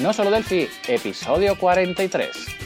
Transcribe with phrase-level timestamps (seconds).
[0.00, 2.59] No Solo Delphi, episodio 43.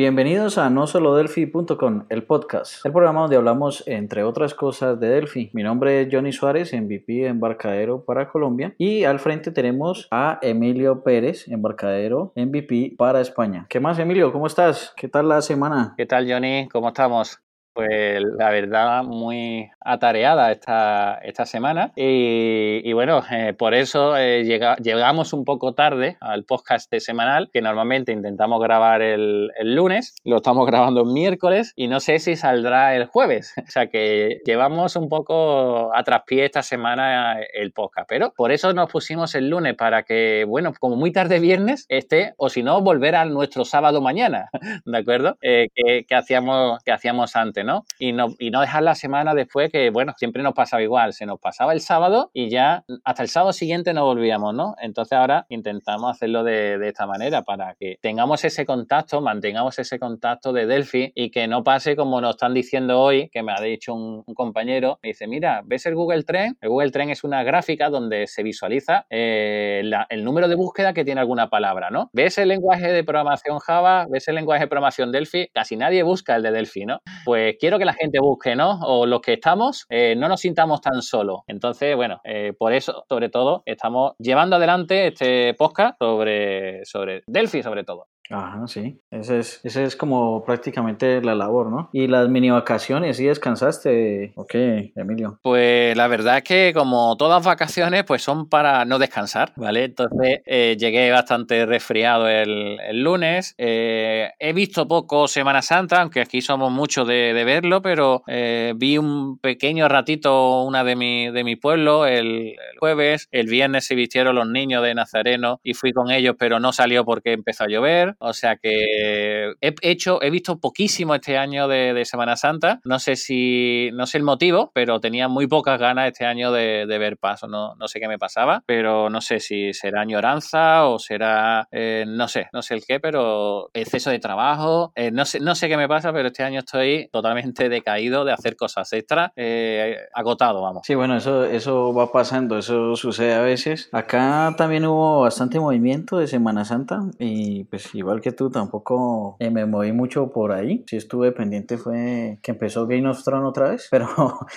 [0.00, 5.10] Bienvenidos a no solo delphi.com, el podcast, el programa donde hablamos entre otras cosas de
[5.10, 5.50] Delphi.
[5.52, 10.38] Mi nombre es Johnny Suárez, MVP de embarcadero para Colombia y al frente tenemos a
[10.40, 13.66] Emilio Pérez, embarcadero MVP para España.
[13.68, 14.32] ¿Qué más Emilio?
[14.32, 14.94] ¿Cómo estás?
[14.96, 15.92] ¿Qué tal la semana?
[15.98, 16.66] ¿Qué tal Johnny?
[16.72, 17.38] ¿Cómo estamos?
[17.80, 21.92] Pues la verdad, muy atareada esta, esta semana.
[21.96, 28.12] Y, bueno, eh, por eso eh, llegamos un poco tarde al podcast semanal, que normalmente
[28.12, 30.14] intentamos grabar el, lunes.
[30.24, 33.54] Lo estamos grabando el miércoles y no sé si saldrá el jueves.
[33.70, 38.08] O sea que llevamos un poco a traspié esta semana el podcast.
[38.08, 42.34] Pero por eso nos pusimos el lunes para que, bueno, como muy tarde viernes esté,
[42.36, 44.50] o si no, volver a nuestro sábado mañana,
[44.84, 45.38] ¿de acuerdo?
[45.40, 47.64] Eh, que, hacíamos, que hacíamos antes.
[47.98, 51.26] Y no, y no dejar la semana después que, bueno, siempre nos pasaba igual, se
[51.26, 54.74] nos pasaba el sábado y ya hasta el sábado siguiente no volvíamos, ¿no?
[54.80, 60.52] Entonces ahora intentamos hacerlo de, esta manera para que tengamos ese contacto, mantengamos ese contacto
[60.52, 63.94] de Delphi y que no pase como nos están diciendo hoy, que me ha dicho
[63.94, 66.56] un, compañero, me dice, mira, ¿ves el Google Trend?
[66.60, 71.04] El Google Trend es una gráfica donde se visualiza eh, el número de búsqueda que
[71.04, 72.10] tiene alguna palabra, ¿no?
[72.12, 74.06] ¿Ves el lenguaje de programación Java?
[74.08, 75.48] ¿Ves el lenguaje de programación Delphi?
[75.52, 77.00] Casi nadie busca el de Delphi, ¿no?
[77.24, 78.80] Pues quiero que la gente busque, ¿no?
[78.82, 81.40] O los que estamos, eh, no nos sintamos tan solos.
[81.46, 87.62] Entonces, bueno, eh, por eso, sobre todo, estamos llevando adelante este podcast sobre, sobre Delphi,
[87.62, 88.06] sobre todo.
[88.30, 89.00] Ajá, sí.
[89.10, 91.90] Ese es, ese es como prácticamente la labor, ¿no?
[91.92, 94.32] Y las mini vacaciones, ¿sí descansaste?
[94.36, 94.54] Ok,
[94.94, 95.40] Emilio.
[95.42, 99.84] Pues la verdad es que como todas vacaciones, pues son para no descansar, ¿vale?
[99.84, 103.54] Entonces eh, llegué bastante resfriado el, lunes.
[103.58, 108.98] Eh, he visto poco Semana Santa, aunque aquí somos muchos de, verlo, pero eh, vi
[108.98, 113.28] un pequeño ratito una de mi, de mi pueblo el, el jueves.
[113.32, 117.04] El viernes se vistieron los niños de Nazareno y fui con ellos, pero no salió
[117.04, 118.14] porque empezó a llover.
[118.20, 122.80] O sea que he hecho, he visto poquísimo este año de, Semana Santa.
[122.84, 126.86] No sé si, no sé el motivo, pero tenía muy pocas ganas este año de,
[126.86, 127.46] ver paso.
[127.48, 132.04] No, no sé qué me pasaba, pero no sé si será añoranza o será, eh,
[132.06, 134.92] no sé, no sé el qué, pero exceso de trabajo.
[134.94, 138.32] Eh, no sé, no sé qué me pasa, pero este año estoy totalmente decaído de
[138.32, 140.82] hacer cosas extras, eh, agotado, vamos.
[140.84, 143.88] Sí, bueno, eso, eso va pasando, eso sucede a veces.
[143.92, 149.36] Acá también hubo bastante movimiento de Semana Santa y pues igual igual que tú, tampoco
[149.38, 150.84] eh, me moví mucho por ahí.
[150.86, 154.08] Si estuve pendiente fue que empezó Game of Thrones otra vez, pero,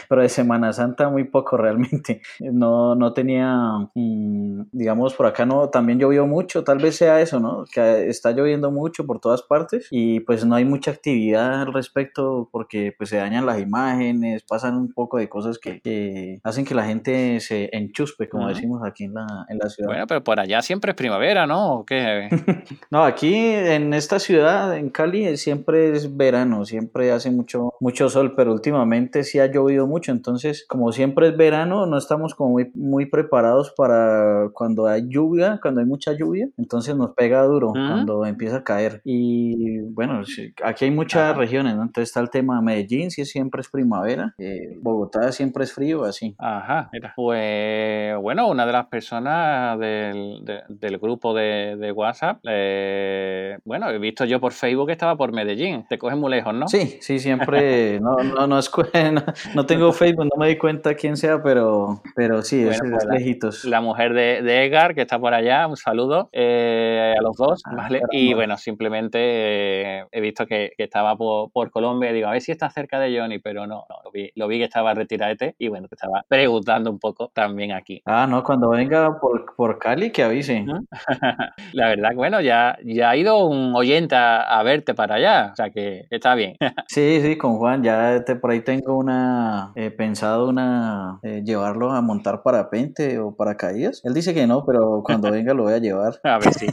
[0.09, 2.22] pero de Semana Santa muy poco realmente.
[2.40, 3.56] No, no tenía,
[3.94, 7.66] mm, digamos, por acá no, también llovió mucho, tal vez sea eso, ¿no?
[7.72, 12.50] Que está lloviendo mucho por todas partes y pues no hay mucha actividad al respecto
[12.52, 16.86] porque pues se dañan las imágenes, pasan un poco de cosas que, hacen que la
[16.86, 19.90] gente se enchuspe, como decimos aquí en la, en la ciudad.
[19.90, 21.75] Bueno, pero por allá siempre es primavera, ¿no?
[21.75, 22.30] ¿O qué?
[22.92, 28.34] no, aquí en esta ciudad, en Cali, siempre es verano, siempre hace mucho, mucho sol,
[28.36, 32.72] pero últimamente sí ha llovido mucho, entonces como siempre es verano, no estamos como muy,
[32.74, 38.26] muy preparados para cuando hay lluvia, cuando hay mucha lluvia, entonces nos pega duro cuando
[38.26, 39.02] empieza a caer.
[39.04, 40.22] Y bueno,
[40.64, 41.84] aquí hay muchas regiones, ¿no?
[41.84, 46.36] Entonces está el tema Medellín, sí siempre es primavera, eh, Bogotá siempre es frío, así.
[46.38, 47.14] Ajá, mira.
[47.16, 53.22] Pues bueno, una de las personas del, del grupo de, de WhatsApp, eh,
[53.66, 55.85] bueno, he visto yo por Facebook que estaba por Medellín.
[55.88, 56.67] Te coges muy lejos, ¿no?
[56.67, 58.00] Sí, sí, siempre.
[58.03, 58.59] No, no, no,
[59.56, 63.66] no, tengo Facebook, no me di cuenta quién sea, pero, pero sí, es, pues lejitos.
[63.66, 67.62] La mujer de, de, Edgar, que está por allá, un saludo eh, a los dos,
[67.66, 68.01] ah, ¿vale?
[68.12, 72.41] Y bueno, simplemente eh, he visto que, estaba por, por, Colombia y digo, a ver
[72.41, 75.67] si está cerca de Johnny, pero no, lo, vi, lo vi que estaba retiradete y
[75.69, 78.01] bueno, te estaba preguntando un poco también aquí.
[78.06, 80.66] Ah, no, cuando venga por, por Cali, que avise.
[81.73, 85.69] La verdad, bueno, ya, ya ha ido un oyente a, verte para allá, o sea
[85.69, 86.56] que está bien.
[86.88, 91.92] Sí, sí, con Juan, ya te, por ahí tengo una, eh, pensado una, eh, llevarlo
[91.92, 94.01] a montar parapente o paracaídas.
[94.04, 96.19] Él dice que no, pero cuando venga lo voy a llevar.
[96.24, 96.68] A ver si,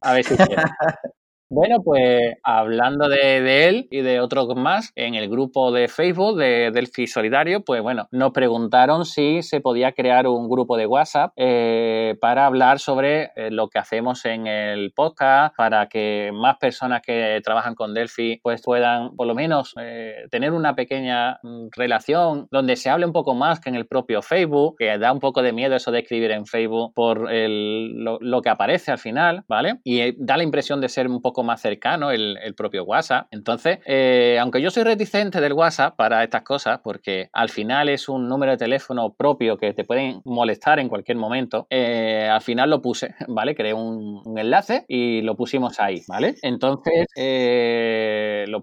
[0.00, 0.62] a ver si quiere.
[1.48, 6.72] Bueno, pues hablando de, él y de otros más, en el grupo de Facebook de
[6.72, 12.16] Delphi Solidario, pues bueno, nos preguntaron si se podía crear un grupo de WhatsApp eh,
[12.20, 17.40] para hablar sobre eh, lo que hacemos en el podcast, para que más personas que
[17.44, 22.74] trabajan con Delphi pues puedan por lo menos eh, tener una pequeña mm, relación donde
[22.74, 25.52] se hable un poco más que en el propio Facebook, que da un poco de
[25.52, 29.78] miedo eso de escribir en Facebook por lo, lo que aparece al final, ¿vale?
[29.84, 33.26] Y da la impresión de ser un poco más cercano el, propio WhatsApp.
[33.30, 38.08] Entonces, eh, aunque yo soy reticente del WhatsApp para estas cosas, porque al final es
[38.08, 42.70] un número de teléfono propio que te pueden molestar en cualquier momento, eh, al final
[42.70, 43.54] lo puse, ¿vale?
[43.54, 46.34] Creé un, enlace y lo pusimos ahí, ¿vale?
[46.42, 47.06] Entonces,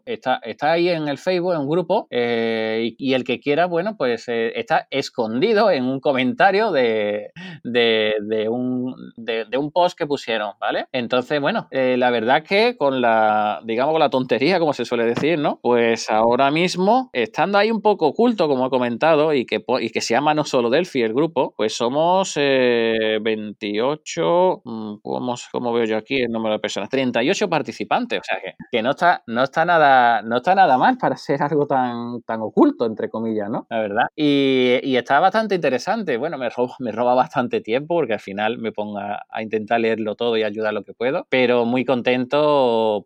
[0.05, 4.25] está, está ahí en el Facebook, en un grupo, y, el que quiera, bueno, pues
[4.27, 7.31] está escondido en un comentario de,
[7.63, 10.87] de, un, de, un post que pusieron, ¿vale?
[10.91, 15.06] Entonces, bueno, eh, la verdad que con la, digamos, con la tontería, como se suele
[15.06, 15.60] decir, ¿no?
[15.62, 20.01] Pues ahora mismo, estando ahí un poco oculto, como he comentado, y que, y que
[20.01, 25.98] se llama no solo Delphi el grupo, pues somos 28, eh, mm, ¿cómo, veo yo
[25.98, 26.89] aquí el número de personas?
[26.89, 30.98] 38 participantes, o sea que, que no, está, no, está nada, no está nada mal
[30.98, 33.68] para ser algo tan, tan oculto, entre comillas, ¿no?
[33.69, 34.04] La verdad.
[34.16, 36.18] Y, y está bastante interesante.
[36.18, 40.16] Bueno, me roba, me roba bastante tiempo porque al final me pongo a, intentar leerlo
[40.16, 42.52] todo y ayudar lo que puedo, pero muy contento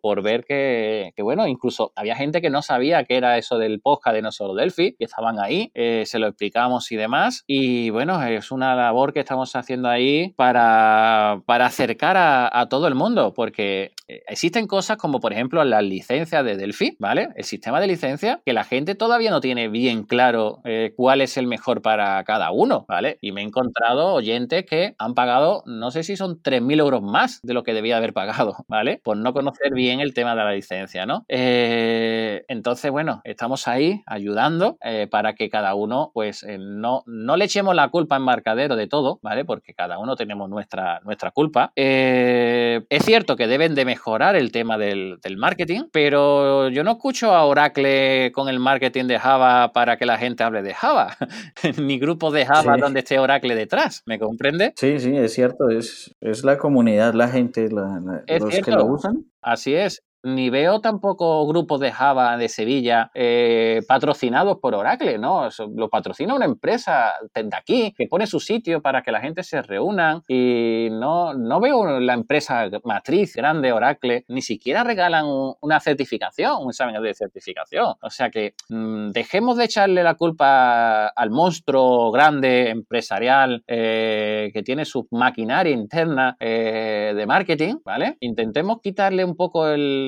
[0.02, 4.14] por ver que, bueno, incluso había gente que no sabía qué era eso del podcast
[4.14, 8.22] de No Solo Delphi, que estaban ahí, eh, se lo explicamos y demás, y bueno,
[8.22, 13.92] es una labor que estamos haciendo ahí para, para acercar a, todo el mundo, porque
[14.08, 17.28] eh, existen cosas como por ejemplo las licencias de Delphi, ¿vale?
[17.36, 21.36] El sistema de licencia que la gente todavía no tiene bien claro eh, cuál es
[21.36, 23.18] el mejor para cada uno, ¿vale?
[23.20, 27.40] Y me he encontrado oyentes que han pagado, no sé si son 3.000 euros más
[27.42, 29.00] de lo que debía haber pagado, ¿vale?
[29.02, 31.24] Por no conocer bien el tema de la licencia, ¿no?
[31.28, 37.36] Eh, entonces, bueno, estamos ahí ayudando eh, para que cada uno, pues, eh, no, no
[37.36, 39.44] le echemos la culpa en marcadero de todo, ¿vale?
[39.44, 41.70] Porque cada uno tenemos nuestra, nuestra culpa.
[41.76, 47.44] es cierto que deben de mejorar el tema del, marketing, pero yo no escucho a
[47.44, 51.16] Oracle con el marketing de Java para que la gente hable de Java,
[51.78, 54.72] ni grupos de Java donde esté Oracle detrás, ¿me comprende?
[54.74, 59.27] Sí, sí, es cierto, es, es la comunidad, la gente, los que lo usan.
[59.42, 65.48] Así es ni veo tampoco grupos de Java de Sevilla eh, patrocinados por Oracle, ¿no?
[65.74, 69.62] lo patrocina una empresa de aquí que pone su sitio para que la gente se
[69.62, 75.24] reúna y no, no veo la empresa matriz grande Oracle, ni siquiera regalan
[75.60, 77.94] una certificación, un examen de certificación.
[78.02, 84.62] O sea que mm, dejemos de echarle la culpa al monstruo grande empresarial eh, que
[84.62, 88.16] tiene su maquinaria interna eh, de marketing, ¿vale?
[88.20, 90.07] Intentemos quitarle un poco el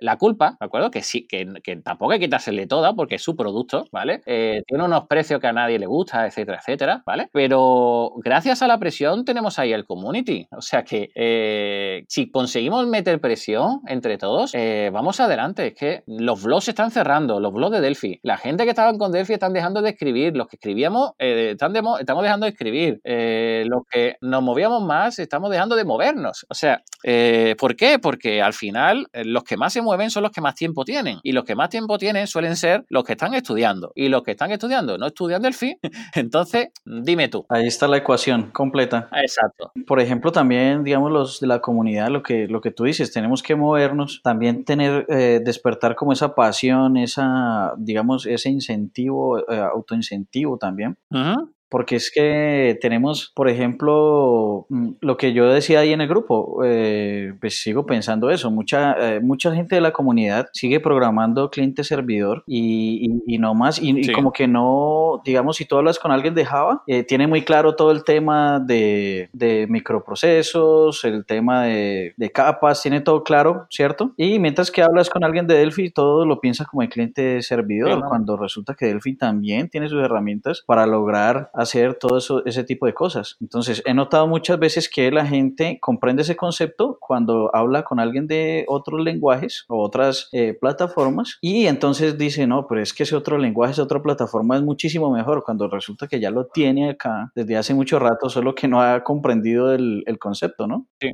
[0.00, 0.90] la culpa, ¿de acuerdo?
[0.90, 1.46] Que sí, que,
[1.84, 4.22] tampoco hay que quitársele toda porque es su producto, ¿vale?
[4.26, 7.28] Eh, tiene unos precios que a nadie le gusta, etcétera, etcétera, ¿vale?
[7.32, 10.46] Pero gracias a la presión tenemos ahí el community.
[10.56, 15.68] O sea que eh, si conseguimos meter presión entre todos, eh, vamos adelante.
[15.68, 18.20] Es que los blogs se están cerrando, los blogs de Delphi.
[18.22, 20.36] La gente que estaban con Delphi están dejando de escribir.
[20.36, 23.00] Los que escribíamos, estamos dejando de escribir.
[23.04, 26.46] los que nos movíamos más, estamos dejando de movernos.
[26.48, 26.82] O sea,
[27.58, 27.98] ¿por qué?
[27.98, 31.18] Porque al final los que más se mueven son los que más tiempo tienen.
[31.22, 33.92] Y los que más tiempo tienen suelen ser los que están estudiando.
[33.94, 35.78] Y los que están estudiando no estudian del fin.
[36.14, 37.44] Entonces, dime tú.
[37.48, 39.08] Ahí está la ecuación completa.
[39.12, 39.72] Exacto.
[39.86, 43.42] Por ejemplo, también, digamos, los de la comunidad, lo que, lo que tú dices, tenemos
[43.42, 50.58] que movernos, también tener, eh, despertar como esa pasión, esa, digamos, ese incentivo, eh, autoincentivo
[50.58, 50.96] también
[51.72, 56.60] porque es que tenemos, por ejemplo, mm, lo que yo decía ahí en el grupo,
[56.62, 62.44] eh, pues sigo pensando eso, mucha, eh, mucha gente de la comunidad sigue programando cliente-servidor
[62.46, 66.44] y, y, no más, y, como que no, digamos, si tú hablas con alguien de
[66.44, 72.30] Java, eh, tiene muy claro todo el tema de, de microprocesos, el tema de, de,
[72.30, 74.12] capas, tiene todo claro, ¿cierto?
[74.18, 78.36] Y mientras que hablas con alguien de Delphi, todo lo piensa como el cliente-servidor, cuando
[78.36, 82.94] resulta que Delphi también tiene sus herramientas para lograr hacer todo eso, ese tipo de
[82.94, 83.36] cosas.
[83.40, 88.26] Entonces, he notado muchas veces que la gente comprende ese concepto cuando habla con alguien
[88.26, 93.16] de otros lenguajes o otras eh, plataformas y entonces dice, no, pero es que ese
[93.16, 97.32] otro lenguaje, esa otra plataforma es muchísimo mejor cuando resulta que ya lo tiene acá
[97.34, 100.86] desde hace mucho rato, solo que no ha comprendido el, el concepto, ¿no?
[101.00, 101.10] Sí.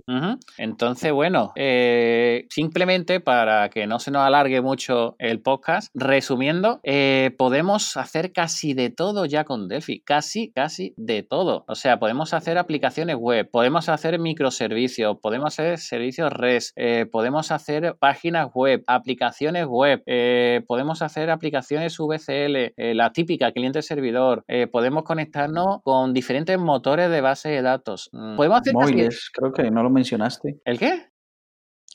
[0.58, 7.34] Entonces, bueno, eh, simplemente para que no se nos alargue mucho el podcast, resumiendo, eh,
[7.36, 11.64] podemos hacer casi de todo ya con Delphi, casi casi, de todo.
[11.68, 17.50] O sea, podemos hacer aplicaciones web, podemos hacer microservicios, podemos hacer servicios REST, eh, podemos
[17.50, 25.04] hacer páginas web, aplicaciones web, eh, podemos hacer aplicaciones VCL, eh, la típica cliente-servidor, podemos
[25.04, 28.08] conectarnos con diferentes motores de base de datos.
[28.12, 30.58] Mm, podemos hacer Móviles, creo que no lo mencionaste.
[30.64, 31.08] ¿El qué?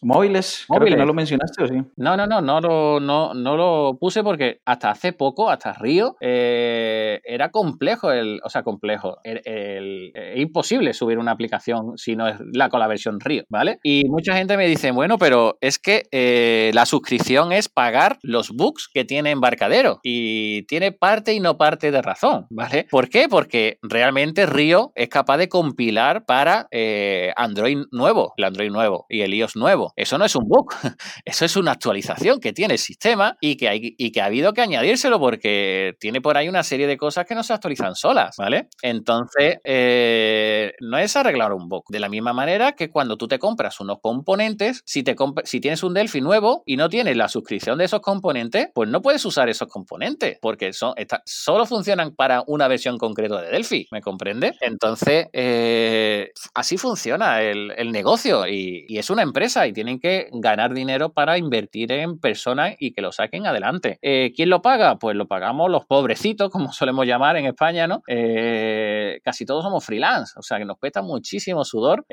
[0.04, 0.66] Móviles.
[0.68, 1.76] Creo que no lo mencionaste, ¿o sí?
[1.96, 6.16] No, no, no, no lo, no, no lo puse porque hasta hace poco, hasta Río,
[6.22, 9.18] eh, era complejo, el, o sea, complejo.
[9.24, 13.80] El, es imposible subir una aplicación si no es la con la versión Río, ¿vale?
[13.84, 18.52] Y mucha gente me dice, bueno, pero es que eh, la suscripción es pagar los
[18.52, 22.88] bugs que tiene Embarcadero y tiene parte y no parte de razón, ¿vale?
[22.90, 23.28] ¿Por qué?
[23.30, 29.22] Porque realmente Río es capaz de compilar para eh, Android nuevo, el Android nuevo y
[29.22, 29.93] el iOS nuevo.
[29.96, 30.74] Eso no es un bug,
[31.26, 34.54] eso es una actualización que tiene el sistema y que, hay, y que ha habido
[34.54, 38.36] que añadírselo porque tiene por ahí una serie de cosas que no se actualizan solas,
[38.38, 38.70] ¿vale?
[38.82, 41.84] Entonces, eh, no es arreglar un bug.
[41.90, 45.84] De la misma manera que cuando tú te compras unos componentes, si, te si tienes
[45.84, 49.50] un Delphi nuevo y no tienes la suscripción de esos componentes, pues no puedes usar
[49.50, 50.94] esos componentes porque son,
[51.26, 54.54] solo funcionan para una versión concreta de Delphi, ¿me comprende?
[54.62, 61.38] Entonces, eh, así funciona el, negocio y, es una empresa tienen que ganar dinero para
[61.38, 63.98] invertir en personas y que lo saquen adelante.
[64.02, 64.98] Eh, ¿Quién lo paga?
[64.98, 68.02] Pues lo pagamos los pobrecitos, como solemos llamar en España, ¿no?
[68.08, 72.06] Eh, casi todos somos freelance, o sea que nos cuesta muchísimo sudor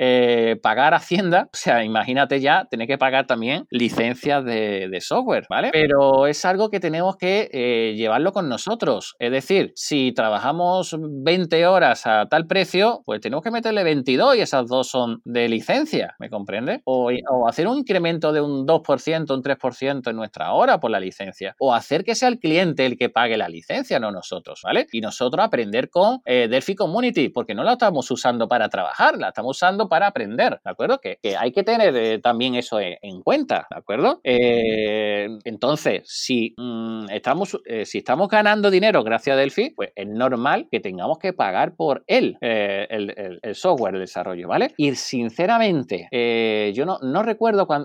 [0.61, 5.69] pagar Hacienda, o sea, imagínate ya tener que pagar también licencias de, software, ¿vale?
[5.71, 12.05] Pero es algo que tenemos que llevarlo con nosotros, es decir, si trabajamos 20 horas
[12.05, 16.29] a tal precio, pues tenemos que meterle 22 y esas dos son de licencia, ¿me
[16.29, 16.81] comprende?
[16.85, 17.11] O,
[17.51, 21.55] hacer un incremento de un 2%, un 3% en nuestra hora por la licencia.
[21.59, 24.87] O hacer que sea el cliente el que pague la licencia, no nosotros, ¿vale?
[24.91, 29.29] Y nosotros aprender con eh, Delphi Community, porque no la estamos usando para trabajar, la
[29.29, 30.99] estamos usando para aprender, ¿de acuerdo?
[30.99, 34.21] Que, hay que tener eh, también eso en, cuenta, ¿de acuerdo?
[34.23, 40.67] Eh, entonces, si, mm, estamos, si estamos ganando dinero gracias a Delphi, pues es normal
[40.71, 44.73] que tengamos que pagar por él, el, software, el desarrollo, ¿vale?
[44.77, 47.40] Y sinceramente, eh, yo no, no recuerdo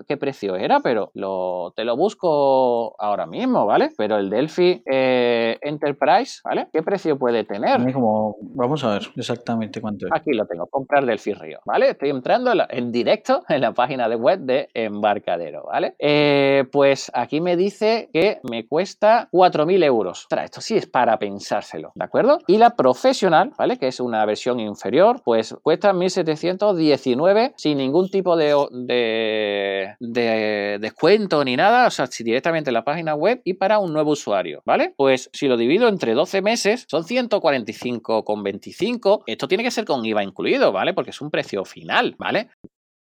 [0.07, 3.91] qué precio era, pero lo, te lo busco ahora mismo, ¿vale?
[3.97, 6.69] Pero el Delphi eh, Enterprise, ¿vale?
[6.73, 7.93] ¿Qué precio puede tener?
[7.93, 10.13] Como, vamos a ver exactamente cuánto es.
[10.15, 11.91] Aquí lo tengo, comprar Delphi Río, ¿vale?
[11.91, 15.95] Estoy entrando en, directo en la página de web de Embarcadero, ¿vale?
[15.99, 20.23] Eh, pues aquí me dice que me cuesta 4.000 euros.
[20.23, 22.39] Ostras, esto sí es para pensárselo, ¿de acuerdo?
[22.47, 23.79] Y la profesional, ¿vale?
[23.79, 29.46] Que es una versión inferior, pues cuesta 1.719 sin ningún tipo de, de,
[30.01, 34.63] descuento ni nada, o sea, directamente en la página web y para un nuevo usuario,
[34.65, 34.95] ¿vale?
[34.97, 39.23] Pues si lo divido entre 12 meses, son 145,25.
[39.27, 40.95] Esto tiene que ser con IVA incluido, ¿vale?
[40.95, 42.51] Porque es un precio final, ¿vale?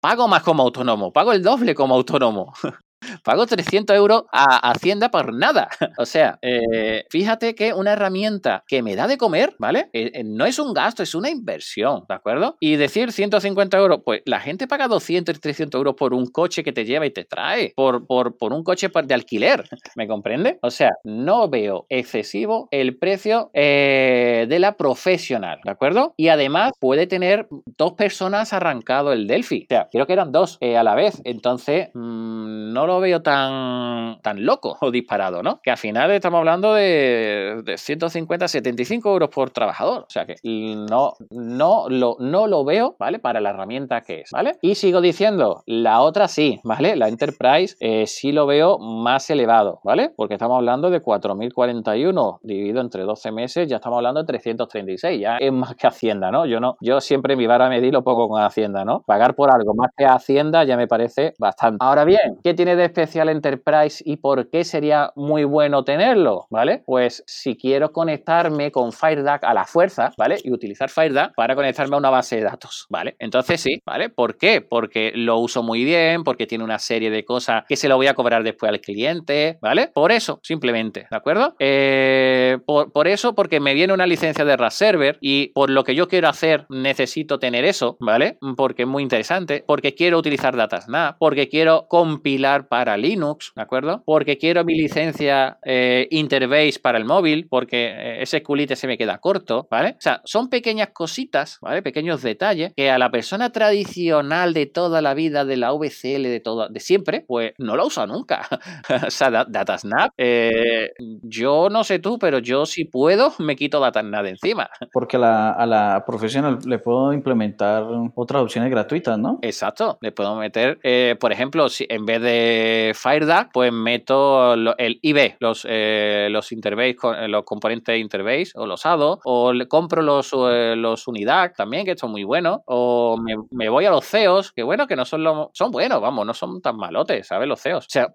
[0.02, 2.54] Pago más como autónomo, pago el doble como autónomo.
[3.24, 5.70] Pago 300 euros a Hacienda por nada.
[5.98, 9.90] O sea, eh, fíjate que una herramienta que me da de comer, ¿vale?
[9.92, 12.56] Eh, eh, no es un gasto, es una inversión, ¿de acuerdo?
[12.60, 16.64] Y decir 150 euros, pues la gente paga 200 y 300 euros por un coche
[16.64, 20.58] que te lleva y te trae, por, por, por un coche de alquiler, ¿me comprende?
[20.62, 26.14] O sea, no veo excesivo el precio de la profesional, ¿de acuerdo?
[26.16, 27.48] Y además puede tener
[27.78, 29.64] dos personas arrancado el Delphi.
[29.64, 31.22] O sea, creo que eran dos a la vez.
[31.26, 35.60] Entonces, mmm, no veo tan, tan loco o disparado, ¿no?
[35.62, 40.02] Que al final estamos hablando de, de 150, 75 euros por trabajador.
[40.02, 43.20] O sea que no, no, lo, no lo veo, ¿vale?
[43.20, 44.58] Para la herramienta que es, ¿vale?
[44.62, 46.96] Y sigo diciendo, la otra sí, ¿vale?
[46.96, 50.12] La Enterprise eh, sí lo veo más elevado, ¿vale?
[50.16, 55.38] Porque estamos hablando de 4.041 dividido entre 12 meses, ya estamos hablando de 336, ya
[55.38, 56.46] es más que Hacienda, ¿no?
[56.46, 59.02] Yo no, yo siempre mi vara medir lo pongo con Hacienda, ¿no?
[59.06, 61.78] Pagar por algo más que Hacienda ya me parece bastante.
[61.84, 66.84] Ahora bien, ¿qué tiene de especial Enterprise y por qué sería muy bueno tenerlo, ¿vale?
[66.86, 70.38] Pues si quiero conectarme con FireDAC a la fuerza, ¿vale?
[70.44, 73.16] Y utilizar FireDAC para conectarme a una base de datos, ¿vale?
[73.20, 74.10] Entonces sí, ¿vale?
[74.10, 74.62] ¿Por qué?
[74.62, 78.08] Porque lo uso muy bien, porque tiene una serie de cosas que se lo voy
[78.08, 79.92] a cobrar después al cliente, ¿vale?
[79.94, 81.56] Por eso, simplemente, ¿de acuerdo?
[81.60, 85.96] Eh, por, eso, porque me viene una licencia de RAS Server y por lo que
[85.96, 88.38] yo quiero hacer necesito tener eso, ¿vale?
[88.56, 94.04] Porque es muy interesante, porque quiero utilizar DataSnap, porque quiero compilar para Linux, ¿de acuerdo?
[94.06, 98.98] Porque quiero mi licencia eh, Interbase para el móvil, porque eh, ese culite se me
[98.98, 99.96] queda corto, ¿vale?
[99.98, 101.82] O sea, son pequeñas cositas, ¿vale?
[101.82, 106.40] Pequeños detalles que a la persona tradicional de toda la vida, de la VCL, de
[106.40, 108.48] todo, de siempre, pues no lo usa nunca.
[109.08, 110.92] o sea, DataSnap, eh,
[111.24, 114.70] yo no sé tú, pero yo si puedo me quito DataSnap de encima.
[114.94, 117.84] Porque a la profesional le puedo implementar
[118.14, 119.40] otras opciones gratuitas, ¿no?
[119.42, 120.80] Exacto, le puedo meter,
[121.20, 126.52] por ejemplo, si en vez de eh, FireDAC, pues meto el IB, los, eh, los
[126.52, 131.92] interface, los componentes interface o los ADO, o le compro los, los UNIDAC también, que
[131.92, 133.18] esto es muy bueno, o
[133.52, 136.34] me, voy a los CEOs, que bueno, que no son los, son buenos, vamos, no
[136.34, 137.48] son tan malotes, ¿sabes?
[137.48, 137.86] Los CEOs.
[137.86, 138.08] O sea,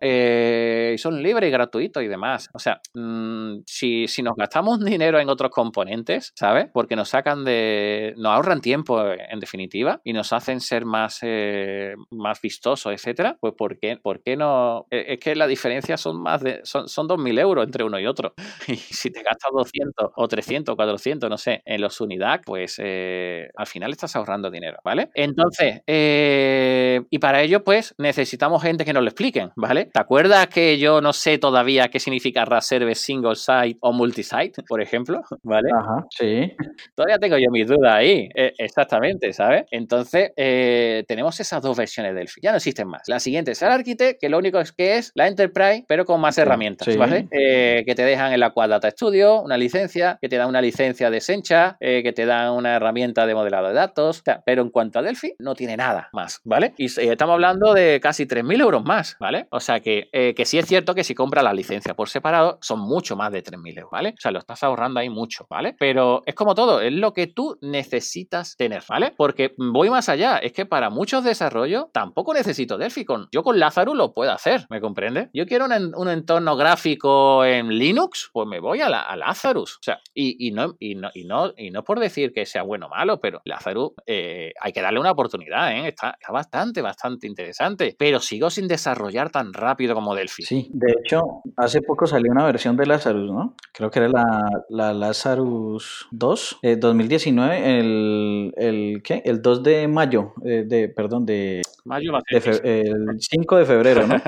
[0.98, 2.50] son libres y gratuitos y demás.
[2.52, 6.66] O sea, mm, si, si nos gastamos dinero en otros componentes, ¿sabes?
[6.72, 8.14] Porque nos sacan de.
[8.16, 13.54] nos ahorran tiempo, en definitiva, y nos hacen ser más, eh, más vistosos, etcétera, pues
[13.56, 14.86] ¿por qué, ¿por qué no?
[14.90, 16.60] E, es que la diferencia son más de.
[16.64, 18.34] son, son 2.000 euros entre uno y otro.
[18.68, 23.48] Y si te gastas 200 o 300 400, no sé, en los unidad, pues eh,
[23.56, 25.10] al final estás ahorrando dinero, ¿vale?
[25.14, 29.86] Entonces, eh, y para ello, pues necesitamos gente que nos lo expliquen, ¿vale?
[29.86, 34.80] ¿Te acuerdas que yo no sé todavía qué significa Reserve Single Site o Multisite, por
[34.80, 35.22] ejemplo?
[35.42, 35.68] ¿Vale?
[35.76, 36.52] Ajá, sí.
[36.94, 39.64] Todavía tengo yo mis dudas ahí, exactamente, ¿sabes?
[39.70, 42.40] Entonces, eh, tenemos esas dos versiones de Delphi.
[42.42, 43.02] Ya no existen más.
[43.08, 46.18] La siguiente es el Architect, que lo único es que es la Enterprise, pero con
[46.18, 47.28] más herramientas, ¿vale?
[47.30, 50.62] Eh, que te dejan en la Quad Data Studio una licencia, que te dan una
[50.62, 54.70] licencia de Sencha, eh, que te dan una herramienta de modelado de datos, pero en
[54.70, 56.72] cuanto a Delphi, no tiene nada más, ¿vale?
[56.78, 59.46] Y estamos hablando de casi 3.000 euros más, ¿vale?
[59.50, 62.80] O sea que, que sí es cierto que si compras la licencia por separado, son
[62.80, 64.14] mucho más de 3.000 euros, ¿vale?
[64.16, 65.76] O sea, lo estás ahorrando ahí mucho, ¿vale?
[65.78, 69.12] Pero es como todo, es lo que tú necesitas tener, ¿vale?
[69.14, 73.04] Porque voy más allá, es que para muchos desarrollos tampoco necesito Delphi.
[73.30, 75.28] yo con Lazarus lo puedo hacer, ¿me comprende?
[75.32, 79.76] Yo quiero un, entorno gráfico en Linux, pues me voy a, la, Lazarus.
[79.76, 82.86] O sea, y, no, y, no, y, no, y no por decir que sea bueno
[82.86, 85.88] o malo, pero Lazarus eh, hay que darle una oportunidad, ¿eh?
[85.88, 87.94] Está, bastante, bastante interesante.
[87.98, 90.44] Pero sigo sin desarrollar tan rápido como Delphi.
[90.44, 93.54] Sí, de hecho, hace poco salió una versión de Lazarus, ¿no?
[93.72, 99.22] Creo que era la, la Lazarus 2, 2019, eh, el, el, ¿qué?
[99.24, 101.62] El 2 de mayo, eh, de, perdón, de...
[101.84, 104.20] Mayo El 5 de febrero, ¿no?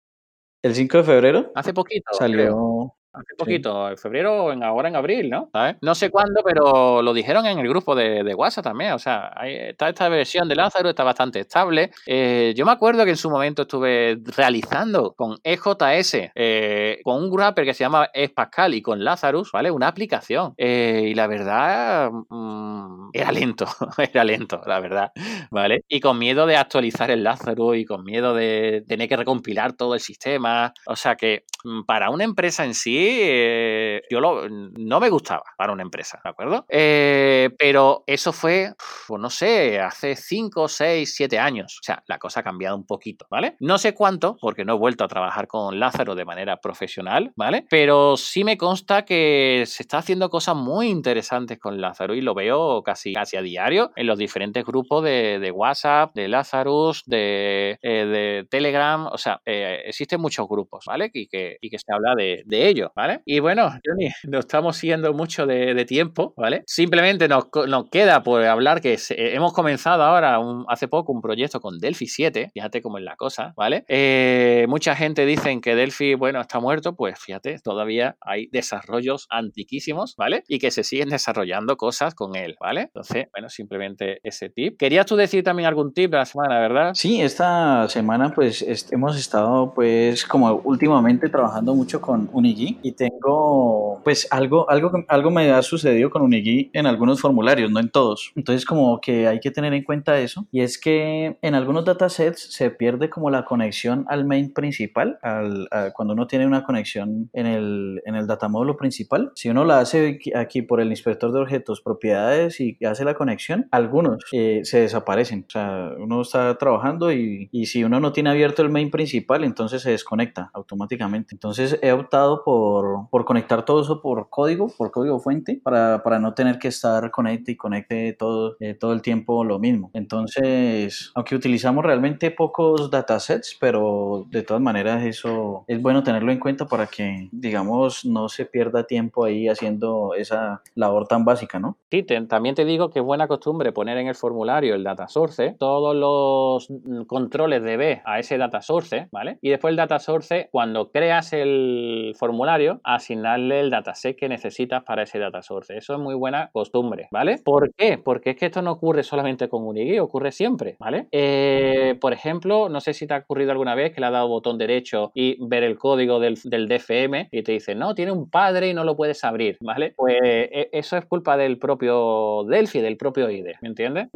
[0.62, 1.52] el 5 de febrero.
[1.54, 2.12] Hace poquito.
[2.14, 2.94] Salió...
[3.14, 5.50] Hace poquito, en febrero o en, ahora en abril, ¿no?
[5.82, 8.92] No sé cuándo, pero lo dijeron en el grupo de, WhatsApp también.
[8.92, 11.90] O sea, está esta versión de Lázaro, está bastante estable.
[12.06, 17.30] Eh, yo me acuerdo que en su momento estuve realizando con EJS, eh, con un
[17.30, 19.70] wrapper que se llama Pascal y con Lazarus, ¿vale?
[19.70, 20.54] Una aplicación.
[20.56, 23.66] Eh, y la verdad, mm, era lento,
[23.98, 25.12] era lento, la verdad,
[25.50, 25.84] ¿vale?
[25.86, 29.92] Y con miedo de actualizar el Lazarus y con miedo de tener que recompilar todo
[29.92, 30.72] el sistema.
[30.86, 35.72] O sea que mm, para una empresa en sí, eh, yo no me gustaba para
[35.72, 36.64] una empresa, ¿de acuerdo?
[36.68, 38.74] Eh, pero eso fue,
[39.06, 41.78] pues no sé, hace 5, 6, 7 años.
[41.80, 43.56] O sea, la cosa ha cambiado un poquito, ¿vale?
[43.60, 47.66] No sé cuánto, porque no he vuelto a trabajar con Lázaro de manera profesional, ¿vale?
[47.70, 52.34] Pero sí me consta que se está haciendo cosas muy interesantes con Lázaro y lo
[52.34, 58.44] veo casi, casi a diario en los diferentes grupos de, WhatsApp, de Lazarus, de, eh,
[58.50, 59.06] Telegram.
[59.06, 61.10] O sea, existen muchos grupos, ¿vale?
[61.12, 63.22] Y que, y que se habla de, de ¿vale?
[63.24, 66.62] Y bueno, Johnny, nos estamos siguiendo mucho de, tiempo, ¿vale?
[66.66, 67.46] Simplemente nos,
[67.90, 72.82] queda por hablar que hemos comenzado ahora hace poco un proyecto con Delphi 7, fíjate
[72.82, 73.84] cómo es la cosa, ¿vale?
[73.88, 80.14] Eh, mucha gente dice que Delphi, bueno, está muerto, pues fíjate, todavía hay desarrollos antiquísimos,
[80.16, 80.44] ¿vale?
[80.48, 82.82] Y que se siguen desarrollando cosas con él, ¿vale?
[82.82, 84.78] Entonces, bueno, simplemente ese tip.
[84.78, 86.92] ¿Querías tú decir también algún tip de la semana, verdad?
[86.94, 94.00] Sí, esta semana pues hemos estado pues como últimamente trabajando mucho con Unigi y tengo,
[94.04, 98.32] pues algo, algo, algo me ha sucedido con Unigui en algunos formularios, no en todos.
[98.36, 100.46] Entonces como que hay que tener en cuenta eso.
[100.50, 105.68] Y es que en algunos datasets se pierde como la conexión al main principal, al,
[105.94, 109.32] cuando uno tiene una conexión en el, en el data módulo principal.
[109.34, 113.68] Si uno la hace aquí por el inspector de objetos, propiedades y hace la conexión,
[113.70, 115.44] algunos eh, se desaparecen.
[115.48, 119.44] O sea, uno está trabajando y, y si uno no tiene abierto el main principal,
[119.44, 121.34] entonces se desconecta automáticamente.
[121.34, 122.71] Entonces he optado por
[123.10, 127.10] por, conectar todo eso por código, por código fuente, para, para no tener que estar
[127.10, 129.90] conecte y conecte todo, eh, todo el tiempo lo mismo.
[129.92, 136.38] Entonces, aunque utilizamos realmente pocos datasets, pero de todas maneras eso es bueno tenerlo en
[136.38, 141.76] cuenta para que, digamos, no se pierda tiempo ahí haciendo esa labor tan básica, ¿no?
[141.90, 145.56] Sí, también te digo que es buena costumbre poner en el formulario el data source,
[145.58, 146.68] todos los
[147.06, 149.38] controles de B a ese data source, ¿vale?
[149.42, 154.82] Y después el data source, cuando creas el formulario, usuario, asignarle el dataset que necesitas
[154.84, 155.76] para ese data source.
[155.76, 157.38] Eso es muy buena costumbre, ¿vale?
[157.44, 157.98] ¿Por qué?
[157.98, 161.08] Porque es que esto no ocurre solamente con Unigui, ocurre siempre, ¿vale?
[161.12, 164.28] Eh, por ejemplo, no sé si te ha ocurrido alguna vez que le ha dado
[164.28, 168.28] botón derecho y ver el código del, del DFM y te dice, no, tiene un
[168.30, 169.94] padre y no lo puedes abrir, ¿vale?
[169.96, 174.08] Pues e, eso es culpa del propio Delphi, del propio IDE, ¿me entiendes?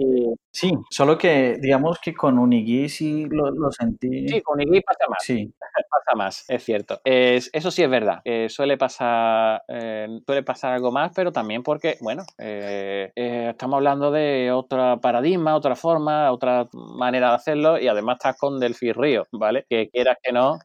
[0.51, 4.29] Sí, solo que digamos que con Unigui sí lo, lo sentí.
[4.29, 5.19] Sí, con Unigui pasa más.
[5.23, 5.53] Sí.
[5.97, 7.01] Pasa más, es cierto.
[7.05, 8.21] Es, eso sí es verdad.
[8.25, 14.11] Eh, suele pasar eh, suele pasar algo más, pero también porque, bueno, eh, estamos hablando
[14.11, 19.27] de otra paradigma, otra forma, otra manera de hacerlo y además estás con Delphi Río,
[19.33, 19.65] ¿vale?
[19.69, 20.59] Que quieras que no,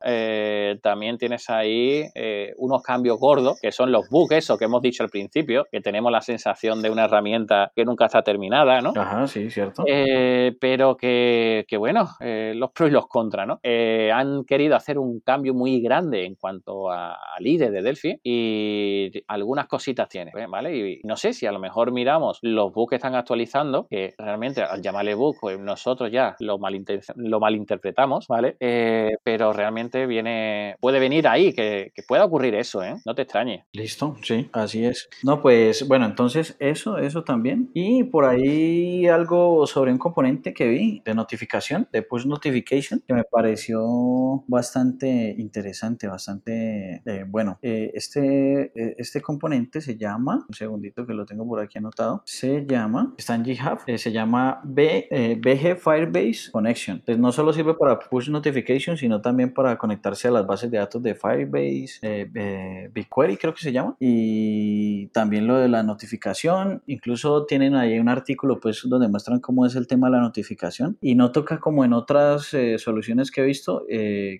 [0.81, 2.05] también tienes ahí
[2.57, 6.11] unos cambios gordos, que son los bugs, eso que hemos dicho al principio, que tenemos
[6.11, 8.93] la sensación de una herramienta que nunca está terminada, ¿no?
[8.95, 9.83] Ajá, sí, cierto.
[10.59, 13.59] pero que, que bueno, los pros y los contras, ¿no?
[13.63, 19.11] han querido hacer un cambio muy grande en cuanto a, al IDE de Delphi y
[19.27, 20.75] algunas cositas tiene, ¿vale?
[20.75, 24.61] Y no sé si a lo mejor miramos los bugs que están actualizando, que realmente
[24.61, 26.59] al llamarle bug, pues nosotros ya lo,
[27.15, 28.57] lo malinterpretamos, ¿vale?
[28.59, 32.95] Eh, pero realmente viene, puede venir ahí, que, que pueda ocurrir eso, ¿eh?
[33.05, 33.65] No te extrañes.
[33.73, 35.09] Listo, sí, así es.
[35.23, 37.69] No, pues bueno, entonces eso, eso también.
[37.73, 43.13] Y por ahí algo sobre un componente que vi de notificación, de push notification, que
[43.13, 43.81] me pareció
[44.47, 47.59] bastante interesante, bastante eh, bueno.
[47.61, 52.21] Eh, este, eh, este componente se llama, un segundito que lo tengo por aquí anotado,
[52.25, 56.97] se llama, está en GitHub, se llama B, BG Firebase Connection.
[56.97, 60.77] Entonces no solo sirve para push notification, sino también para conectarse a las bases de
[60.77, 66.81] datos de Firebase, BigQuery creo que se llama, y también lo de la notificación.
[66.87, 70.97] Incluso tienen ahí un artículo pues donde muestran cómo es el tema de la notificación
[71.01, 73.85] y no toca como en otras soluciones que he visto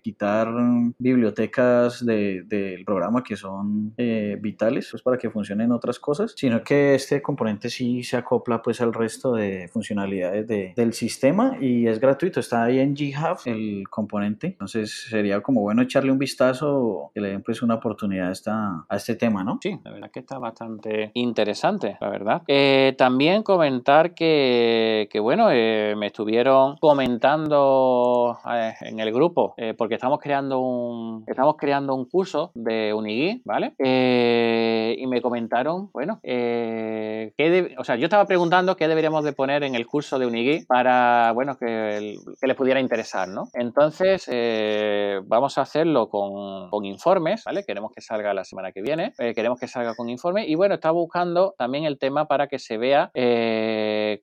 [0.03, 0.50] quitar
[0.97, 6.95] bibliotecas del programa que son eh, vitales pues, para que funcionen otras cosas, sino que
[6.95, 12.39] este componente sí se acopla pues al resto de funcionalidades del sistema y es gratuito,
[12.39, 17.29] está ahí en GitHub el componente, entonces sería como bueno echarle un vistazo que le
[17.29, 19.59] den pues una oportunidad a, esta, a este tema, ¿no?
[19.61, 22.41] Sí, la verdad que está bastante interesante, la verdad.
[22.47, 28.37] Eh, también comentar que, que bueno, eh, me estuvieron comentando
[28.81, 33.73] en el grupo, porque estamos creando un, estamos creando un curso de Unigui, ¿vale?
[33.77, 37.33] Eh, y me comentaron, bueno, eh,
[37.77, 41.31] o sea, yo estaba preguntando qué deberíamos de poner en el curso de Unigui para,
[41.33, 43.49] bueno, que, les pudiera interesar, ¿no?
[43.53, 47.63] Entonces, eh, vamos a hacerlo con, con, informes, ¿vale?
[47.63, 50.93] Queremos que salga la semana que viene, queremos que salga con informes y, bueno, estaba
[50.93, 53.11] buscando también el tema para que se vea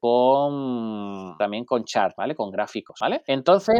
[0.01, 2.35] con, también con chart, ¿vale?
[2.35, 3.23] Con gráficos, ¿vale?
[3.27, 3.79] Entonces,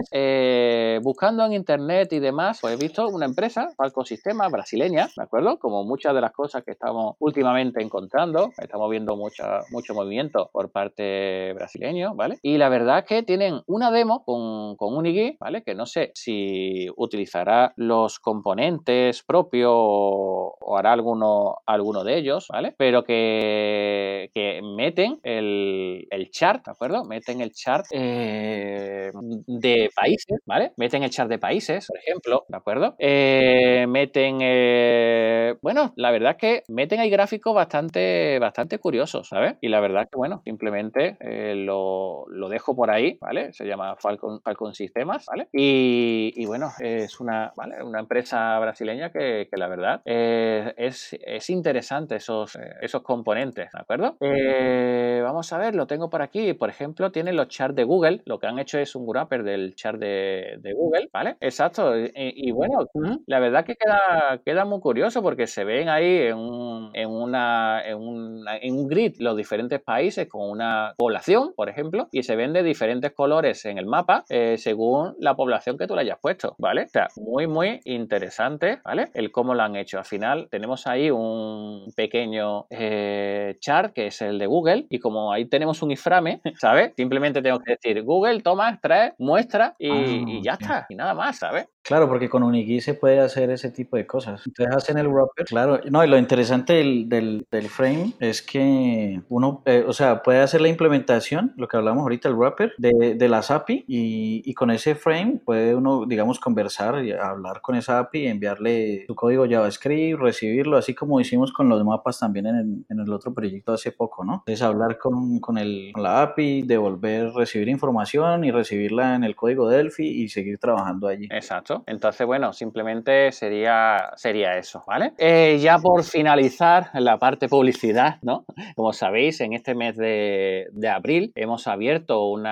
[1.03, 5.59] buscando en internet y demás, pues he visto una empresa, Falco Sistema, brasileña, ¿de acuerdo?
[5.59, 10.71] Como muchas de las cosas que estamos últimamente encontrando, estamos viendo mucha, mucho movimiento por
[10.71, 12.39] parte brasileño, ¿vale?
[12.43, 15.63] Y la verdad es que tienen una demo con, con Unigui, ¿vale?
[15.63, 22.75] Que no sé si utilizará los componentes propios o, hará alguno, alguno de ellos, ¿vale?
[22.77, 27.05] Pero que, que meten el, el chart, ¿de acuerdo?
[27.05, 29.11] Meten el chart eh,
[29.47, 30.73] de países, ¿vale?
[30.77, 32.18] Meten el chart de países, por ejemplo,
[32.49, 32.95] ¿de acuerdo?
[32.99, 39.57] Eh, meten, eh, bueno, la verdad es que meten ahí gráficos bastante, bastante curiosos, ¿sabes?
[39.61, 43.53] Y la verdad que, bueno, simplemente eh, lo, dejo por ahí, ¿vale?
[43.53, 45.49] Se llama Falcon, Falcon Sistemas, ¿vale?
[45.53, 47.83] Y, bueno, es una, ¿vale?
[47.83, 54.17] una empresa brasileña que, la verdad es, es, interesante esos, esos componentes, ¿de acuerdo?
[54.19, 56.55] vamos a ver, lo tengo por aquí.
[56.55, 58.23] Por ejemplo, tienen los charts de Google.
[58.25, 61.37] Lo que han hecho es un wrapper del chart de, de Google, ¿vale?
[61.41, 61.93] Exacto.
[62.15, 62.87] Y, bueno,
[63.27, 67.83] la verdad que queda, queda muy curioso porque se ven ahí en un, en, una,
[67.85, 72.63] en, un grid los diferentes países con una población, por ejemplo, y se ven de
[72.63, 76.85] diferentes colores en el mapa eh, según la población que tú le hayas puesto, ¿vale?
[76.85, 79.11] O sea, muy, muy interesante, ¿vale?
[79.15, 79.99] El cómo lo han hecho.
[79.99, 85.33] Al final tenemos ahí un pequeño eh, chart que es el de Google y como
[85.33, 86.93] ahí tenemos un iframe, ¿sabes?
[86.97, 91.39] Simplemente tengo que decir Google, toma, trae, muestra y, y ya está, y nada más,
[91.39, 91.69] ¿sabes?
[91.89, 94.43] Claro, porque con Unigui se puede hacer ese tipo de cosas.
[94.47, 95.47] Entonces hacen el wrapper.
[95.47, 100.23] Claro, no, y lo interesante del, del, del frame es que uno, eh, o sea,
[100.23, 104.43] puede hacer la implementación, lo que hablamos ahorita, el wrapper, de, de las API y,
[104.45, 109.15] y, con ese frame puede uno, digamos, conversar y hablar con esa API, enviarle su
[109.15, 113.33] código JavaScript, recibirlo, así como hicimos con los mapas también en el, en el otro
[113.33, 114.43] proyecto hace poco, ¿no?
[114.47, 119.35] Entonces hablar con, con, el, con la API, devolver, recibir información y recibirla en el
[119.35, 121.29] código Delphi y seguir trabajando allí.
[121.31, 125.13] Exacto Entonces, bueno, simplemente sería, sería eso, ¿vale?
[125.19, 128.45] Eh, ya por finalizar la parte publicidad, ¿no?
[128.77, 132.45] Como sabéis, en este mes de, abril hemos abierto un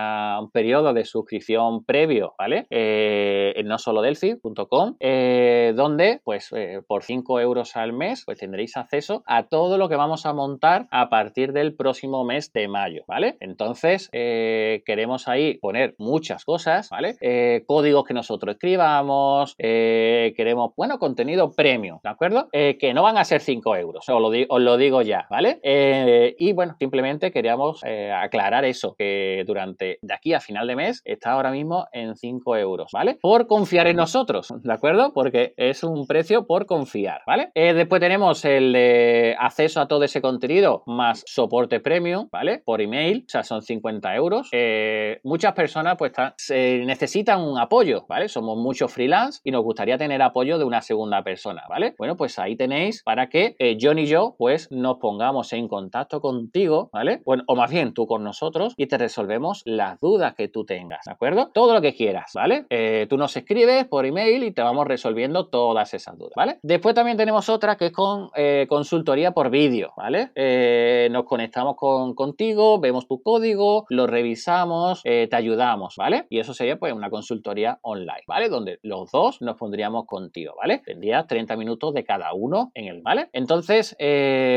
[0.52, 2.66] periodo de suscripción previo, ¿vale?
[2.70, 6.50] Eh, en no solo delphi.com, eh, donde, pues,
[6.86, 10.86] por 5 euros al mes, pues tendréis acceso a todo lo que vamos a montar
[10.90, 13.36] a partir del próximo mes de mayo, ¿vale?
[13.40, 17.16] Entonces, queremos ahí poner muchas cosas, ¿vale?
[17.66, 19.15] códigos que nosotros escribamos,
[19.56, 22.48] queremos, bueno, contenido premium, ¿de acuerdo?
[22.52, 25.60] que no van a ser 5 euros, os lo, os lo digo ya, ¿vale?
[25.62, 30.76] Eh, y bueno, simplemente queríamos eh, aclarar eso, que durante de aquí a final de
[30.76, 33.18] mes está ahora mismo en 5 euros, ¿vale?
[33.20, 35.12] Por confiar en nosotros, ¿de acuerdo?
[35.12, 37.50] Porque es un precio por confiar, ¿vale?
[37.54, 38.76] Eh, después tenemos el
[39.38, 42.62] acceso a todo ese contenido más soporte premium, ¿vale?
[42.64, 44.50] Por email, o sea, son 50 euros.
[45.22, 46.12] muchas personas pues
[46.50, 48.28] necesitan un apoyo, ¿vale?
[48.28, 51.94] Somos muchos freelance y nos gustaría tener apoyo de una segunda persona, ¿vale?
[51.98, 56.90] Bueno, pues ahí tenéis para que John y yo pues nos pongamos en contacto contigo,
[56.92, 57.22] ¿vale?
[57.24, 61.04] Bueno, o más bien tú con nosotros y te resolvemos las dudas que tú tengas,
[61.04, 61.50] ¿de acuerdo?
[61.52, 62.66] Todo lo que quieras, ¿vale?
[62.70, 66.58] Eh, tú nos escribes por email y te vamos resolviendo todas esas dudas, ¿vale?
[66.62, 70.30] Después también tenemos otra que es con eh, consultoría por vídeo, ¿vale?
[70.34, 76.26] Eh, nos conectamos con, contigo, vemos tu código, lo revisamos, te ayudamos, ¿vale?
[76.30, 78.48] Y eso sería pues una consultoría online, ¿vale?
[78.48, 80.82] Donde los dos nos pondríamos contigo, ¿vale?
[80.84, 83.28] Tendrías 30 minutos de cada uno en el, ¿vale?
[83.32, 83.96] Entonces,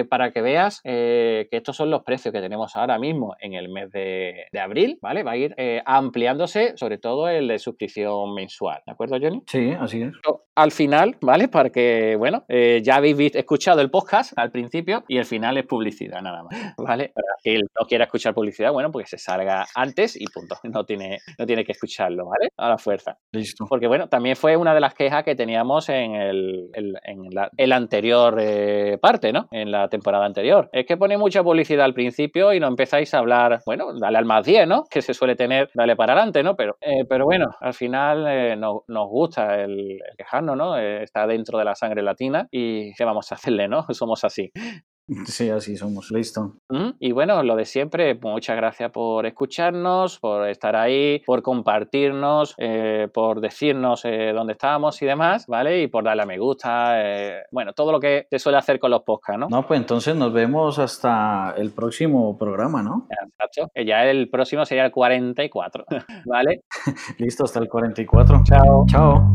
[0.10, 3.92] para que veas que estos son los precios que tenemos ahora mismo en el mes
[3.92, 5.24] de, abril, ¿vale?
[5.24, 9.42] Va a ir ampliándose, sobre todo el de suscripción mensual, ¿de acuerdo, Johnny?
[9.48, 10.14] Sí, así es.
[10.60, 11.48] Al final, ¿vale?
[11.48, 16.22] Para que, bueno, ya habéis escuchado el podcast al principio y el final es publicidad,
[16.22, 17.14] nada más, ¿vale?
[17.16, 20.56] Para que no quiera escuchar publicidad, bueno, pues se salga antes y punto.
[20.80, 22.50] No tiene, no tiene que escucharlo, ¿vale?
[22.58, 23.18] A la fuerza.
[23.32, 23.66] Listo.
[23.68, 28.38] Porque, bueno, también fue una de las quejas que teníamos en el, en el anterior
[28.40, 29.48] eh, parte, ¿no?
[29.52, 30.70] En la temporada anterior.
[30.72, 34.26] Es que pone mucha publicidad al principio y no empezáis a hablar, bueno, dale al
[34.26, 34.84] más 10, ¿no?
[34.90, 36.56] Que se suele tener, dale para adelante, ¿no?
[36.56, 40.78] Pero, eh, pero bueno, al final eh, nos gusta el, el quejarnos, ¿no?
[40.78, 43.86] está dentro de la sangre latina y ¿qué vamos a hacerle, no?
[43.94, 44.52] Somos así.
[45.26, 46.56] Sí, así somos, listo.
[47.00, 53.08] Y bueno, lo de siempre, muchas gracias por escucharnos, por estar ahí, por compartirnos, eh,
[53.12, 55.82] por decirnos eh, dónde estábamos y demás, ¿vale?
[55.82, 58.92] Y por darle a me gusta, eh, bueno, todo lo que se suele hacer con
[58.92, 59.48] los podcasts, ¿no?
[59.50, 63.08] No, pues entonces nos vemos hasta el próximo programa, ¿no?
[63.10, 63.72] Exacto.
[63.76, 65.86] Ya el próximo sería el 44,
[66.26, 66.62] ¿vale?
[67.18, 68.44] listo, hasta el 44.
[68.46, 68.86] Chao.
[68.88, 69.34] Chao.